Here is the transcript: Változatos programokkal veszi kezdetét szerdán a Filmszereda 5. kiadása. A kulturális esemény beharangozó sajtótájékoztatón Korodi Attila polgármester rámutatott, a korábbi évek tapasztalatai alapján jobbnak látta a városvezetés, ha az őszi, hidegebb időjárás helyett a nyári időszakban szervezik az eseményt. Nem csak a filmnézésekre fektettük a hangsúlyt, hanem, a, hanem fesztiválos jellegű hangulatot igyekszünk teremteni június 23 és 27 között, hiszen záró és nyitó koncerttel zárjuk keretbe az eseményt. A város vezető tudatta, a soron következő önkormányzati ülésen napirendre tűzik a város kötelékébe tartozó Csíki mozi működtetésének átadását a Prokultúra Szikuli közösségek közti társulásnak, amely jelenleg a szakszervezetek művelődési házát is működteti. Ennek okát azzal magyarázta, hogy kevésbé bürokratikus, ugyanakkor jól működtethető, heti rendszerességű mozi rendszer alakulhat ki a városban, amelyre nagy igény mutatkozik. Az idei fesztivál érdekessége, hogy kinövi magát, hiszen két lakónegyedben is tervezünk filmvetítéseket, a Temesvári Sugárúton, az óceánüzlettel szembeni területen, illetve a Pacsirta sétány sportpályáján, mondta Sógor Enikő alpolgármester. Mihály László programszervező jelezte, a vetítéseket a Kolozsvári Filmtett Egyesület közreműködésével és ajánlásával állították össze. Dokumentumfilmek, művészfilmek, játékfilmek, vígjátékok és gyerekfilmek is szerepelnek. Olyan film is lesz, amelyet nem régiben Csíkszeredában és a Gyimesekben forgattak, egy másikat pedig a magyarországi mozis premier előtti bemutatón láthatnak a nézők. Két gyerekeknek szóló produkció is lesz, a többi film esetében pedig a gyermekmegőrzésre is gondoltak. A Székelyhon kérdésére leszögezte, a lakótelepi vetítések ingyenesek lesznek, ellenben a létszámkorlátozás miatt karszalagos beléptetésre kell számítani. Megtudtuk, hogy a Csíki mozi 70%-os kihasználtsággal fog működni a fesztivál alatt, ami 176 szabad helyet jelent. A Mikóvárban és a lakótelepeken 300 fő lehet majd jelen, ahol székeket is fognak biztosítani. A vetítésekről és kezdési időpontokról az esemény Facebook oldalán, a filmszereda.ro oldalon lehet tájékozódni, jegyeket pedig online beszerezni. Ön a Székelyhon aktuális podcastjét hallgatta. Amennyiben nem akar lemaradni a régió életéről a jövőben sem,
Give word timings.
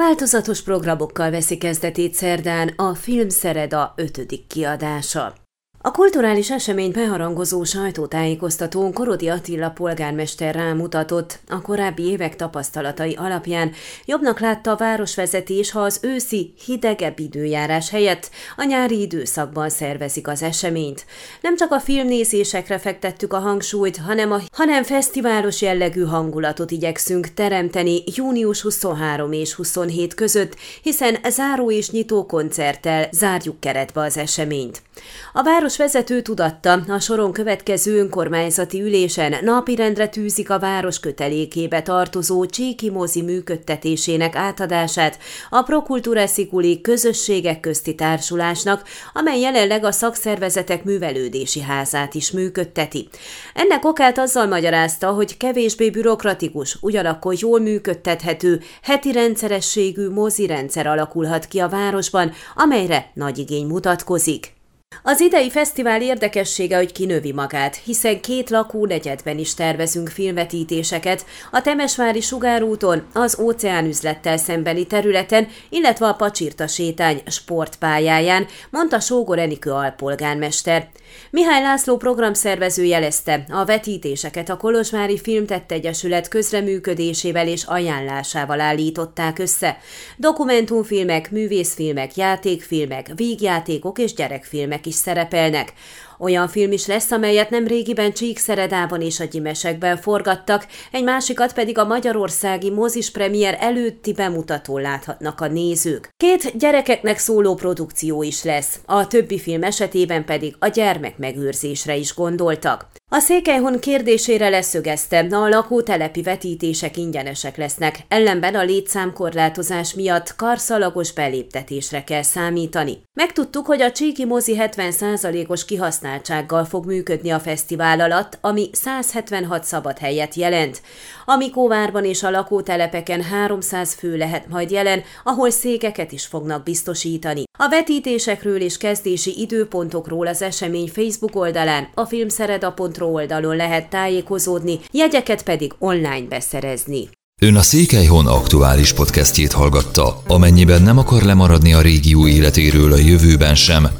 Változatos 0.00 0.62
programokkal 0.62 1.30
veszi 1.30 1.56
kezdetét 1.56 2.14
szerdán 2.14 2.68
a 2.68 2.94
Filmszereda 2.94 3.92
5. 3.96 4.46
kiadása. 4.48 5.34
A 5.82 5.90
kulturális 5.90 6.50
esemény 6.50 6.90
beharangozó 6.90 7.64
sajtótájékoztatón 7.64 8.92
Korodi 8.92 9.28
Attila 9.28 9.70
polgármester 9.70 10.54
rámutatott, 10.54 11.38
a 11.48 11.60
korábbi 11.60 12.02
évek 12.02 12.36
tapasztalatai 12.36 13.14
alapján 13.14 13.72
jobbnak 14.04 14.40
látta 14.40 14.70
a 14.70 14.76
városvezetés, 14.76 15.70
ha 15.70 15.80
az 15.80 15.98
őszi, 16.02 16.54
hidegebb 16.64 17.18
időjárás 17.18 17.90
helyett 17.90 18.30
a 18.56 18.64
nyári 18.64 19.00
időszakban 19.00 19.68
szervezik 19.68 20.28
az 20.28 20.42
eseményt. 20.42 21.06
Nem 21.40 21.56
csak 21.56 21.70
a 21.72 21.80
filmnézésekre 21.80 22.78
fektettük 22.78 23.32
a 23.32 23.38
hangsúlyt, 23.38 23.96
hanem, 23.96 24.32
a, 24.32 24.40
hanem 24.52 24.82
fesztiválos 24.82 25.62
jellegű 25.62 26.04
hangulatot 26.04 26.70
igyekszünk 26.70 27.34
teremteni 27.34 28.02
június 28.14 28.60
23 28.60 29.32
és 29.32 29.54
27 29.54 30.14
között, 30.14 30.56
hiszen 30.82 31.18
záró 31.28 31.70
és 31.70 31.90
nyitó 31.90 32.26
koncerttel 32.26 33.08
zárjuk 33.12 33.60
keretbe 33.60 34.00
az 34.00 34.16
eseményt. 34.16 34.82
A 35.32 35.42
város 35.42 35.76
vezető 35.76 36.22
tudatta, 36.22 36.72
a 36.88 36.98
soron 36.98 37.32
következő 37.32 37.98
önkormányzati 37.98 38.82
ülésen 38.82 39.34
napirendre 39.42 40.08
tűzik 40.08 40.50
a 40.50 40.58
város 40.58 41.00
kötelékébe 41.00 41.82
tartozó 41.82 42.46
Csíki 42.46 42.90
mozi 42.90 43.22
működtetésének 43.22 44.36
átadását 44.36 45.18
a 45.50 45.62
Prokultúra 45.62 46.26
Szikuli 46.26 46.80
közösségek 46.80 47.60
közti 47.60 47.94
társulásnak, 47.94 48.82
amely 49.12 49.40
jelenleg 49.40 49.84
a 49.84 49.92
szakszervezetek 49.92 50.84
művelődési 50.84 51.60
házát 51.60 52.14
is 52.14 52.30
működteti. 52.30 53.08
Ennek 53.54 53.84
okát 53.84 54.18
azzal 54.18 54.46
magyarázta, 54.46 55.10
hogy 55.10 55.36
kevésbé 55.36 55.90
bürokratikus, 55.90 56.76
ugyanakkor 56.80 57.34
jól 57.38 57.60
működtethető, 57.60 58.60
heti 58.82 59.12
rendszerességű 59.12 60.08
mozi 60.08 60.46
rendszer 60.46 60.86
alakulhat 60.86 61.46
ki 61.46 61.58
a 61.58 61.68
városban, 61.68 62.32
amelyre 62.54 63.10
nagy 63.14 63.38
igény 63.38 63.66
mutatkozik. 63.66 64.58
Az 65.02 65.20
idei 65.20 65.50
fesztivál 65.50 66.02
érdekessége, 66.02 66.76
hogy 66.76 66.92
kinövi 66.92 67.32
magát, 67.32 67.76
hiszen 67.84 68.20
két 68.20 68.50
lakónegyedben 68.50 69.38
is 69.38 69.54
tervezünk 69.54 70.08
filmvetítéseket, 70.08 71.26
a 71.50 71.60
Temesvári 71.60 72.20
Sugárúton, 72.20 73.06
az 73.12 73.38
óceánüzlettel 73.40 74.36
szembeni 74.36 74.86
területen, 74.86 75.48
illetve 75.68 76.06
a 76.06 76.14
Pacsirta 76.14 76.66
sétány 76.66 77.22
sportpályáján, 77.26 78.46
mondta 78.70 79.00
Sógor 79.00 79.38
Enikő 79.38 79.70
alpolgármester. 79.70 80.88
Mihály 81.30 81.62
László 81.62 81.96
programszervező 81.96 82.84
jelezte, 82.84 83.44
a 83.48 83.64
vetítéseket 83.64 84.48
a 84.48 84.56
Kolozsvári 84.56 85.18
Filmtett 85.18 85.72
Egyesület 85.72 86.28
közreműködésével 86.28 87.48
és 87.48 87.64
ajánlásával 87.64 88.60
állították 88.60 89.38
össze. 89.38 89.78
Dokumentumfilmek, 90.16 91.30
művészfilmek, 91.30 92.16
játékfilmek, 92.16 93.06
vígjátékok 93.14 93.98
és 93.98 94.14
gyerekfilmek 94.14 94.79
is 94.86 94.94
szerepelnek. 94.94 95.72
Olyan 96.22 96.48
film 96.48 96.72
is 96.72 96.86
lesz, 96.86 97.10
amelyet 97.10 97.50
nem 97.50 97.66
régiben 97.66 98.12
Csíkszeredában 98.12 99.00
és 99.00 99.20
a 99.20 99.24
Gyimesekben 99.24 99.96
forgattak, 99.96 100.66
egy 100.92 101.02
másikat 101.02 101.52
pedig 101.52 101.78
a 101.78 101.84
magyarországi 101.84 102.70
mozis 102.70 103.10
premier 103.10 103.56
előtti 103.60 104.12
bemutatón 104.12 104.80
láthatnak 104.80 105.40
a 105.40 105.46
nézők. 105.46 106.08
Két 106.16 106.58
gyerekeknek 106.58 107.18
szóló 107.18 107.54
produkció 107.54 108.22
is 108.22 108.44
lesz, 108.44 108.80
a 108.86 109.06
többi 109.06 109.38
film 109.38 109.62
esetében 109.62 110.24
pedig 110.24 110.54
a 110.58 110.66
gyermekmegőrzésre 110.66 111.96
is 111.96 112.14
gondoltak. 112.14 112.88
A 113.12 113.18
Székelyhon 113.18 113.80
kérdésére 113.80 114.48
leszögezte, 114.48 115.18
a 115.30 115.48
lakótelepi 115.48 116.22
vetítések 116.22 116.96
ingyenesek 116.96 117.56
lesznek, 117.56 117.98
ellenben 118.08 118.54
a 118.54 118.62
létszámkorlátozás 118.62 119.94
miatt 119.94 120.36
karszalagos 120.36 121.12
beléptetésre 121.12 122.04
kell 122.04 122.22
számítani. 122.22 123.02
Megtudtuk, 123.12 123.66
hogy 123.66 123.82
a 123.82 123.92
Csíki 123.92 124.24
mozi 124.24 124.56
70%-os 124.58 125.64
kihasználtsággal 126.10 126.64
fog 126.64 126.86
működni 126.86 127.30
a 127.30 127.40
fesztivál 127.40 128.00
alatt, 128.00 128.38
ami 128.40 128.70
176 128.72 129.64
szabad 129.64 129.98
helyet 129.98 130.34
jelent. 130.34 130.82
A 131.24 131.36
Mikóvárban 131.36 132.04
és 132.04 132.22
a 132.22 132.30
lakótelepeken 132.30 133.22
300 133.22 133.94
fő 133.94 134.16
lehet 134.16 134.48
majd 134.48 134.70
jelen, 134.70 135.02
ahol 135.24 135.50
székeket 135.50 136.12
is 136.12 136.26
fognak 136.26 136.62
biztosítani. 136.62 137.42
A 137.58 137.68
vetítésekről 137.68 138.60
és 138.60 138.76
kezdési 138.76 139.40
időpontokról 139.40 140.26
az 140.26 140.42
esemény 140.42 140.88
Facebook 140.88 141.36
oldalán, 141.36 141.88
a 141.94 142.04
filmszereda.ro 142.04 143.06
oldalon 143.06 143.56
lehet 143.56 143.90
tájékozódni, 143.90 144.78
jegyeket 144.92 145.42
pedig 145.42 145.72
online 145.78 146.26
beszerezni. 146.28 147.08
Ön 147.42 147.56
a 147.56 147.62
Székelyhon 147.62 148.26
aktuális 148.26 148.92
podcastjét 148.92 149.52
hallgatta. 149.52 150.22
Amennyiben 150.26 150.82
nem 150.82 150.98
akar 150.98 151.22
lemaradni 151.22 151.72
a 151.72 151.80
régió 151.80 152.26
életéről 152.26 152.92
a 152.92 152.96
jövőben 152.96 153.54
sem, 153.54 153.99